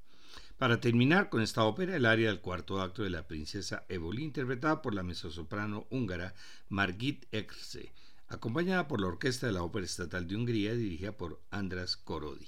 Para 0.58 0.80
terminar 0.80 1.30
con 1.30 1.44
esta 1.44 1.64
ópera, 1.64 1.96
el 1.96 2.08
área 2.08 2.30
del 2.30 2.42
cuarto 2.42 2.82
acto 2.82 3.04
de 3.04 3.12
la 3.12 3.28
princesa 3.28 3.86
Evoli, 3.88 4.24
interpretada 4.24 4.82
por 4.82 4.96
la 4.96 5.04
mezzosoprano 5.04 5.86
húngara 5.92 6.34
Margit 6.70 7.28
Ekse, 7.32 7.94
acompañada 8.34 8.88
por 8.88 9.00
la 9.00 9.08
Orquesta 9.08 9.48
de 9.48 9.54
la 9.54 9.64
Ópera 9.64 9.86
Estatal 9.86 10.28
de 10.28 10.36
Hungría 10.36 10.74
dirigida 10.74 11.14
por 11.14 11.42
Andras 11.52 11.98
Korodi. 11.98 12.48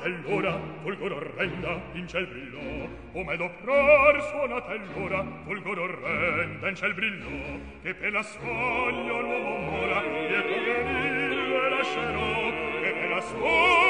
suonata 0.00 0.58
fulgor 0.82 1.12
orrenda 1.12 1.80
in 1.92 2.08
ciel 2.08 2.26
brillò. 2.26 2.88
Come 3.12 3.36
d'opror 3.36 4.22
suona 4.22 4.62
l'ora 4.94 5.24
fulgor 5.44 5.78
orrenda 5.78 6.68
in 6.68 6.74
ciel 6.74 6.94
brillò. 6.94 7.58
Che 7.82 7.94
per 7.94 8.12
la 8.12 8.22
soglia 8.22 9.20
l'uomo 9.20 9.58
mora 9.58 10.00
dietro 10.00 10.62
che 10.64 10.84
mille 10.84 11.68
lascerò. 11.68 12.50
Che 12.80 12.92
per 12.92 13.08
la 13.08 13.20
soglia 13.20 13.81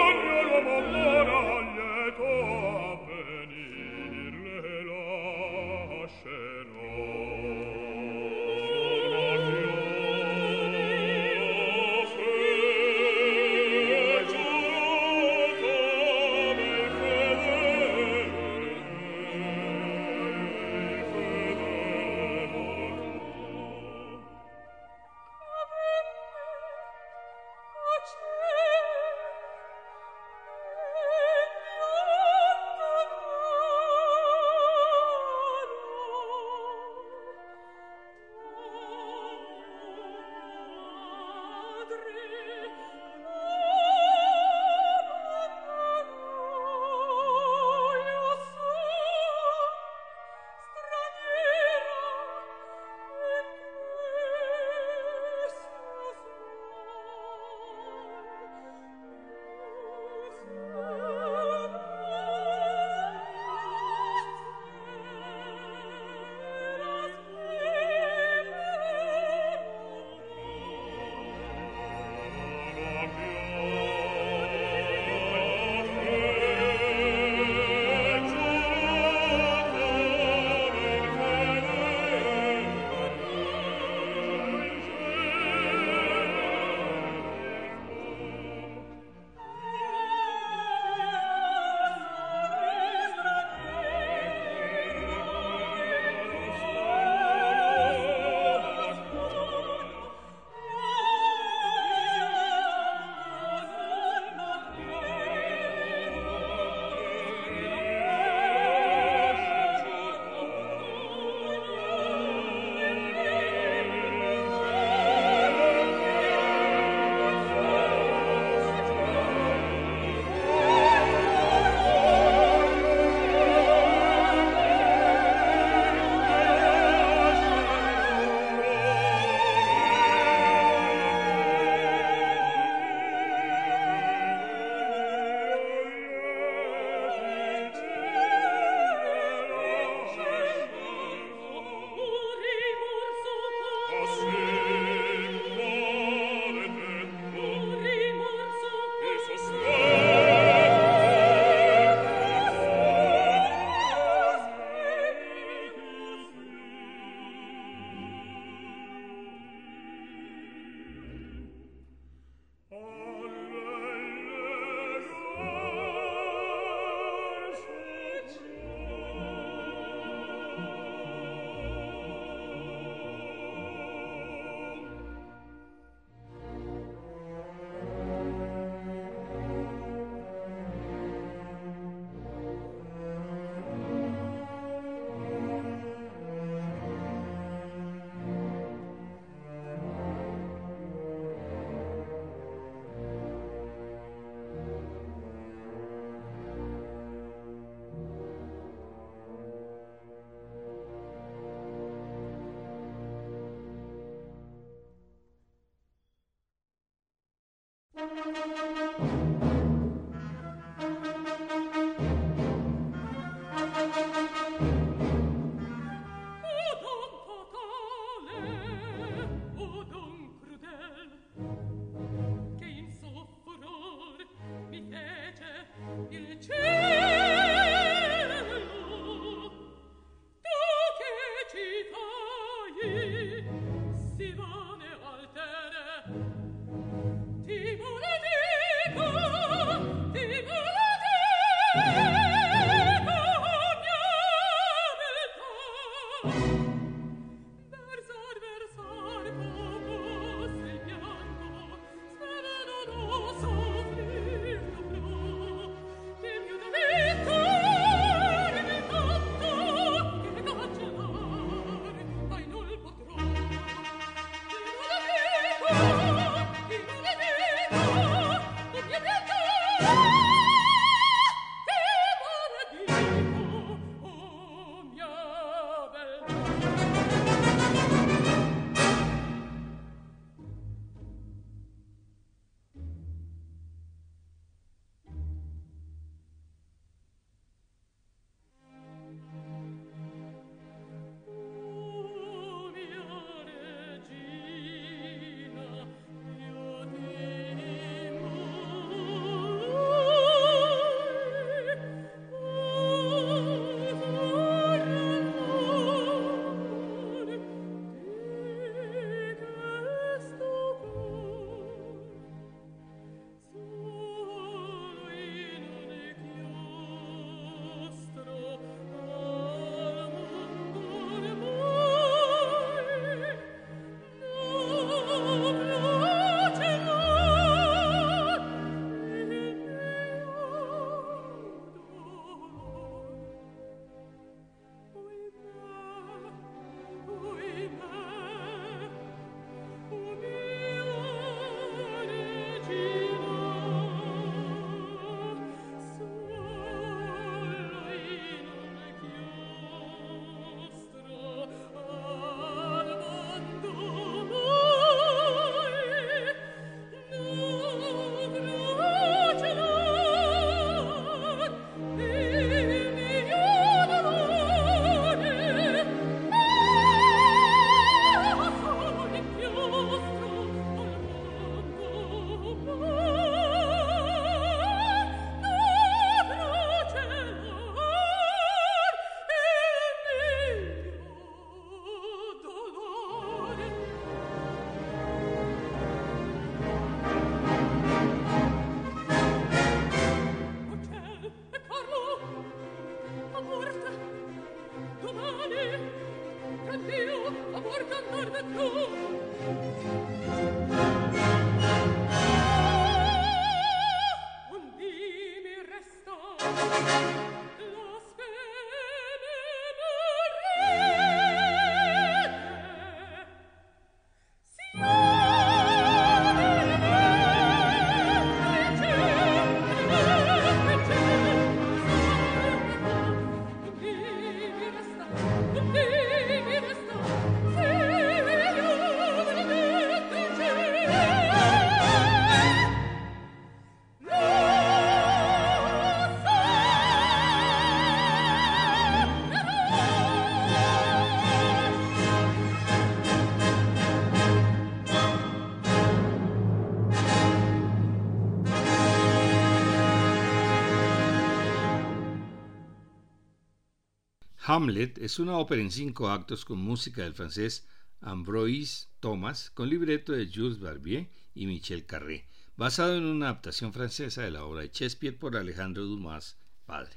Hamlet 454.45 454.99
es 454.99 455.21
una 455.21 455.39
ópera 455.39 455.63
en 455.63 455.71
cinco 455.71 456.09
actos 456.09 456.45
con 456.45 456.59
música 456.59 457.03
del 457.03 457.15
francés 457.15 457.65
Ambroise 458.01 458.89
Thomas, 458.99 459.51
con 459.51 459.71
libreto 459.71 460.11
de 460.11 460.29
Jules 460.35 460.59
Barbier 460.59 461.09
y 461.33 461.47
Michel 461.47 461.87
Carré, 461.87 462.27
basado 462.57 462.97
en 462.97 463.05
una 463.05 463.27
adaptación 463.27 463.73
francesa 463.73 464.23
de 464.23 464.33
la 464.33 464.43
obra 464.43 464.63
de 464.63 464.71
Shakespeare 464.73 465.17
por 465.17 465.37
Alejandro 465.37 465.85
Dumas, 465.85 466.39
padre. 466.67 466.97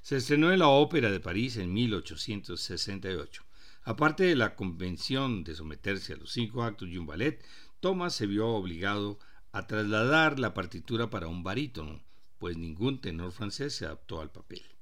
Se 0.00 0.18
estrenó 0.18 0.52
en 0.52 0.60
la 0.60 0.68
Ópera 0.68 1.10
de 1.10 1.18
París 1.18 1.56
en 1.56 1.72
1868. 1.72 3.44
Aparte 3.82 4.22
de 4.22 4.36
la 4.36 4.54
convención 4.54 5.42
de 5.42 5.56
someterse 5.56 6.12
a 6.12 6.16
los 6.18 6.30
cinco 6.30 6.62
actos 6.62 6.88
y 6.88 6.98
un 6.98 7.06
ballet, 7.06 7.44
Thomas 7.80 8.14
se 8.14 8.28
vio 8.28 8.46
obligado 8.46 9.18
a 9.50 9.66
trasladar 9.66 10.38
la 10.38 10.54
partitura 10.54 11.10
para 11.10 11.26
un 11.26 11.42
barítono, 11.42 12.04
pues 12.38 12.56
ningún 12.56 13.00
tenor 13.00 13.32
francés 13.32 13.74
se 13.74 13.86
adaptó 13.86 14.20
al 14.20 14.30
papel. 14.30 14.75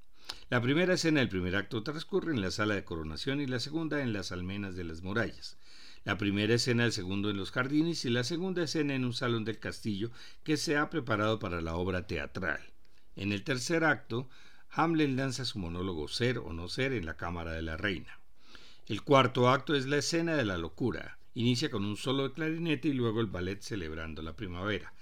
La 0.50 0.60
primera 0.60 0.94
escena 0.94 1.20
del 1.20 1.28
primer 1.28 1.56
acto 1.56 1.82
transcurre 1.82 2.32
en 2.32 2.40
la 2.40 2.50
sala 2.50 2.74
de 2.74 2.84
coronación 2.84 3.40
y 3.40 3.46
la 3.46 3.60
segunda 3.60 4.02
en 4.02 4.12
las 4.12 4.32
almenas 4.32 4.76
de 4.76 4.84
las 4.84 5.02
murallas. 5.02 5.56
La 6.04 6.18
primera 6.18 6.54
escena 6.54 6.82
del 6.82 6.92
segundo 6.92 7.30
en 7.30 7.36
los 7.38 7.50
jardines 7.50 8.04
y 8.04 8.10
la 8.10 8.24
segunda 8.24 8.62
escena 8.62 8.94
en 8.94 9.04
un 9.04 9.14
salón 9.14 9.44
del 9.44 9.58
castillo 9.58 10.10
que 10.42 10.56
se 10.56 10.76
ha 10.76 10.90
preparado 10.90 11.38
para 11.38 11.62
la 11.62 11.76
obra 11.76 12.06
teatral. 12.06 12.60
En 13.16 13.32
el 13.32 13.42
tercer 13.42 13.84
acto, 13.84 14.28
Hamlet 14.70 15.10
lanza 15.10 15.44
su 15.44 15.58
monólogo 15.58 16.08
Ser 16.08 16.38
o 16.38 16.52
no 16.52 16.68
ser 16.68 16.92
en 16.92 17.06
la 17.06 17.16
cámara 17.16 17.52
de 17.52 17.62
la 17.62 17.76
reina. 17.76 18.20
El 18.86 19.02
cuarto 19.02 19.48
acto 19.48 19.74
es 19.74 19.86
la 19.86 19.96
escena 19.96 20.34
de 20.34 20.44
la 20.44 20.58
locura. 20.58 21.18
Inicia 21.32 21.70
con 21.70 21.84
un 21.86 21.96
solo 21.96 22.24
de 22.24 22.34
clarinete 22.34 22.88
y 22.88 22.92
luego 22.92 23.20
el 23.20 23.28
ballet 23.28 23.62
celebrando 23.62 24.20
la 24.20 24.36
primavera. 24.36 24.92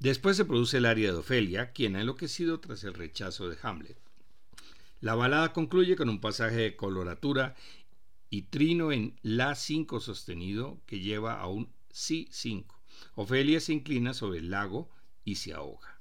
Después 0.00 0.36
se 0.36 0.44
produce 0.44 0.78
el 0.78 0.86
aria 0.86 1.12
de 1.12 1.18
Ofelia, 1.18 1.72
quien 1.72 1.94
ha 1.94 2.00
enloquecido 2.00 2.58
tras 2.60 2.82
el 2.82 2.94
rechazo 2.94 3.48
de 3.48 3.56
Hamlet. 3.62 3.98
La 5.00 5.14
balada 5.14 5.52
concluye 5.52 5.94
con 5.94 6.08
un 6.08 6.20
pasaje 6.20 6.56
de 6.56 6.76
coloratura 6.76 7.54
y 8.30 8.42
trino 8.42 8.90
en 8.90 9.16
La 9.22 9.54
5 9.54 10.00
sostenido 10.00 10.80
que 10.86 10.98
lleva 10.98 11.40
a 11.40 11.46
un 11.46 11.72
Si 11.88 12.26
5. 12.32 12.82
Ofelia 13.14 13.60
se 13.60 13.72
inclina 13.72 14.12
sobre 14.12 14.40
el 14.40 14.50
lago 14.50 14.90
y 15.22 15.36
se 15.36 15.52
ahoga. 15.52 16.00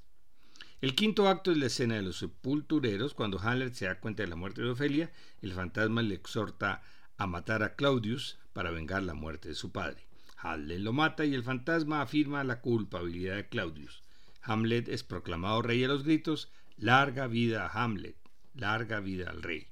El 0.82 0.96
quinto 0.96 1.28
acto 1.28 1.52
es 1.52 1.58
la 1.58 1.68
escena 1.68 1.94
de 1.94 2.02
los 2.02 2.18
sepultureros. 2.18 3.14
Cuando 3.14 3.40
Hamlet 3.40 3.76
se 3.76 3.86
da 3.86 4.00
cuenta 4.00 4.24
de 4.24 4.30
la 4.30 4.36
muerte 4.36 4.64
de 4.64 4.72
Ofelia, 4.72 5.12
el 5.44 5.54
fantasma 5.54 6.02
le 6.02 6.16
exhorta 6.16 6.82
a 7.18 7.28
matar 7.28 7.62
a 7.62 7.76
Claudius 7.76 8.40
para 8.52 8.72
vengar 8.72 9.04
la 9.04 9.14
muerte 9.14 9.50
de 9.50 9.56
su 9.56 9.72
padre. 9.72 10.08
Hamlet 10.38 10.80
lo 10.80 10.92
mata 10.92 11.24
y 11.24 11.36
el 11.36 11.44
fantasma 11.44 12.02
afirma 12.02 12.44
la 12.44 12.62
culpabilidad 12.62 13.36
de 13.36 13.48
Claudius. 13.48 14.02
Hamlet 14.42 14.90
es 14.90 15.04
proclamado 15.04 15.62
rey 15.62 15.84
a 15.84 15.88
los 15.88 16.04
gritos, 16.04 16.50
larga 16.78 17.28
vida 17.28 17.68
a 17.68 17.84
Hamlet 17.84 18.18
larga 18.58 19.00
vida 19.00 19.30
al 19.30 19.42
rey. 19.42 19.68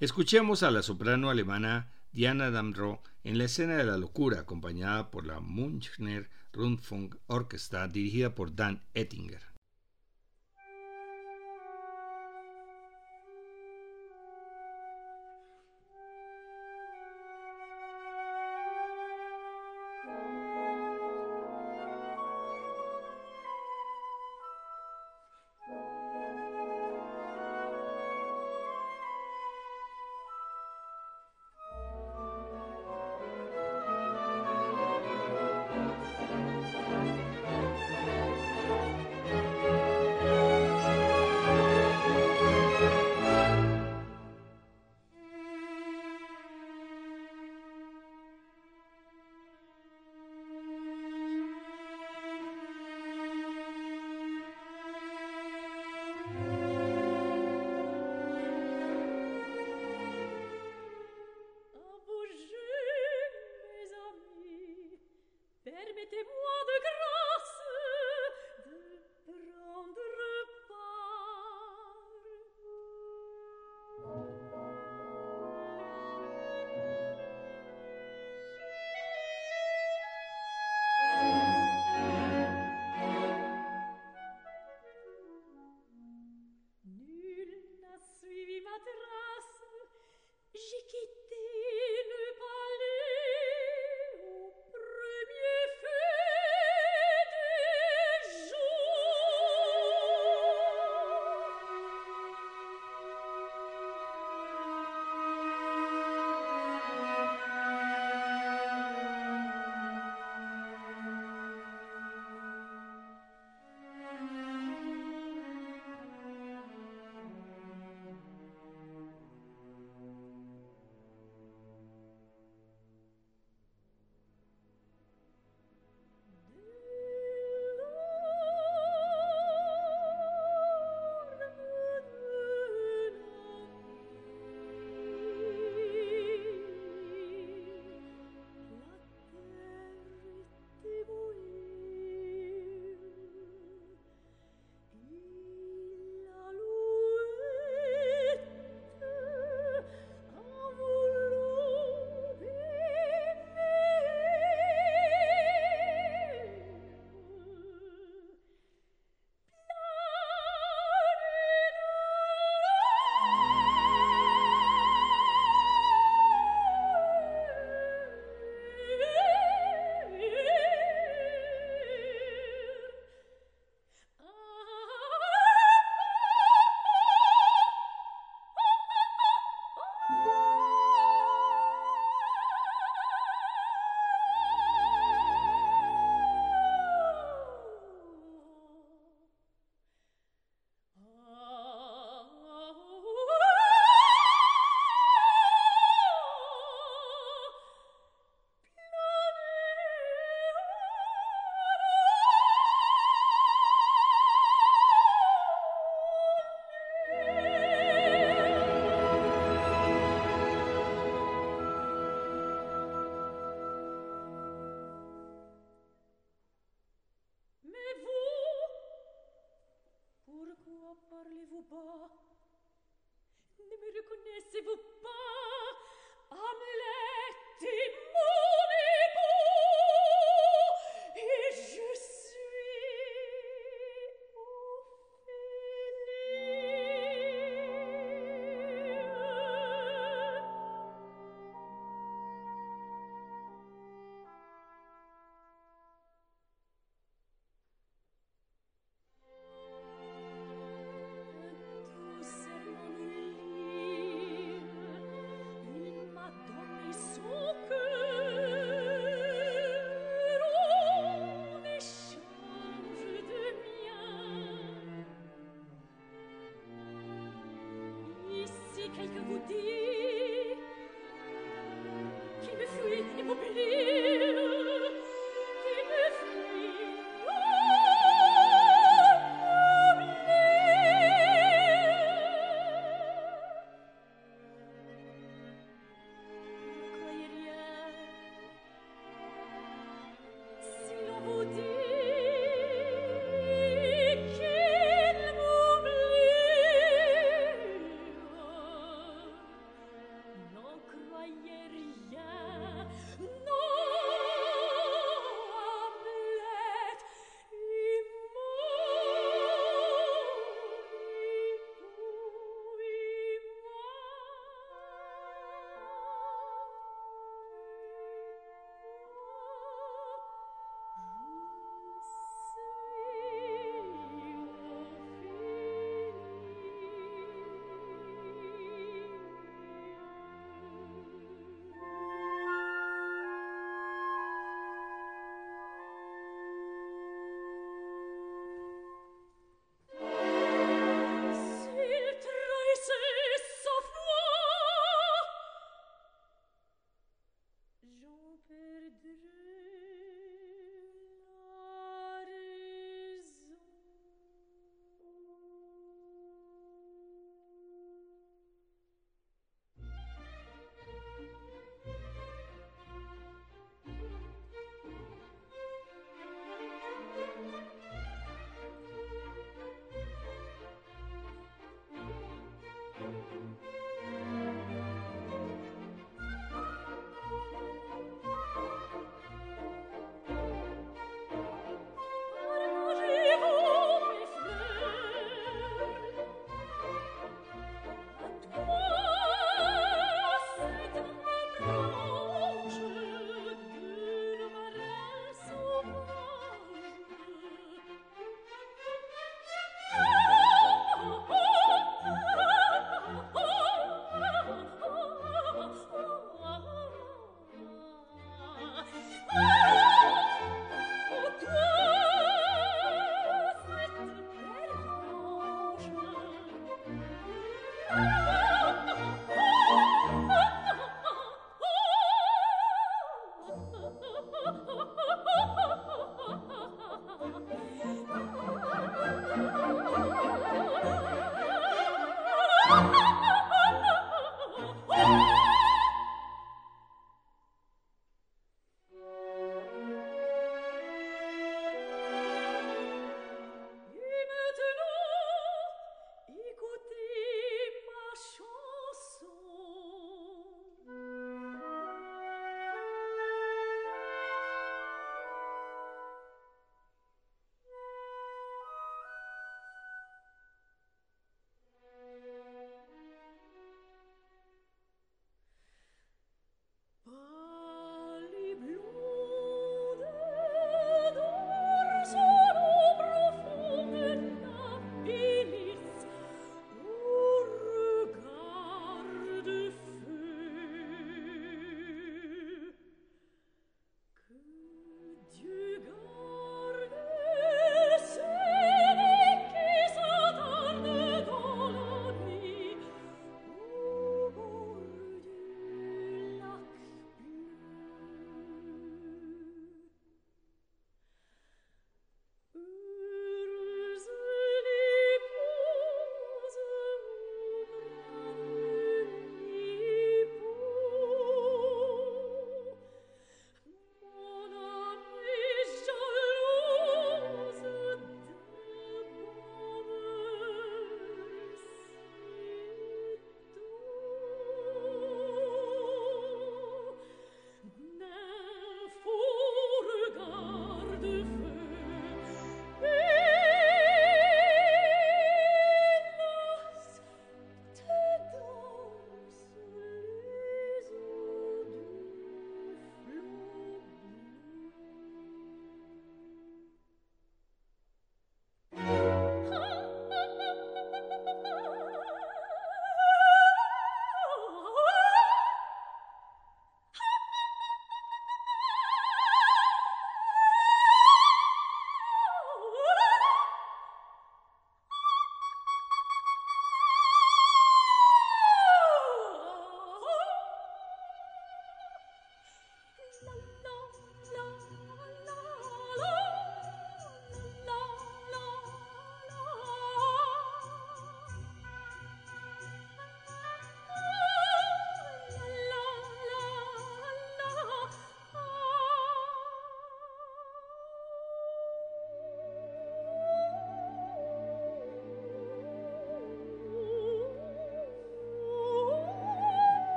Escuchemos 0.00 0.62
a 0.62 0.70
la 0.70 0.82
soprano 0.82 1.30
alemana 1.30 1.90
Diana 2.12 2.50
Damro 2.50 3.02
en 3.24 3.38
la 3.38 3.44
escena 3.44 3.76
de 3.76 3.84
la 3.84 3.96
locura, 3.96 4.40
acompañada 4.40 5.10
por 5.10 5.26
la 5.26 5.40
Münchner 5.40 6.30
Rundfunk 6.52 7.16
Orchestra, 7.26 7.88
dirigida 7.88 8.34
por 8.34 8.54
Dan 8.54 8.82
Ettinger. 8.94 9.47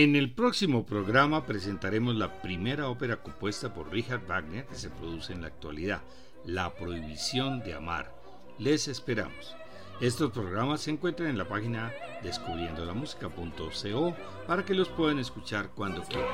En 0.00 0.16
el 0.16 0.32
próximo 0.32 0.86
programa 0.86 1.44
presentaremos 1.44 2.14
la 2.14 2.40
primera 2.40 2.88
ópera 2.88 3.22
compuesta 3.22 3.74
por 3.74 3.92
Richard 3.92 4.26
Wagner 4.26 4.64
que 4.64 4.76
se 4.76 4.88
produce 4.88 5.34
en 5.34 5.42
la 5.42 5.48
actualidad, 5.48 6.00
La 6.46 6.74
Prohibición 6.74 7.60
de 7.60 7.74
Amar. 7.74 8.10
Les 8.58 8.88
esperamos. 8.88 9.54
Estos 10.00 10.32
programas 10.32 10.80
se 10.80 10.92
encuentran 10.92 11.28
en 11.28 11.36
la 11.36 11.46
página 11.46 11.92
descubriendolamusica.co 12.22 14.16
para 14.46 14.64
que 14.64 14.72
los 14.72 14.88
puedan 14.88 15.18
escuchar 15.18 15.68
cuando 15.74 16.02
quieran. 16.04 16.30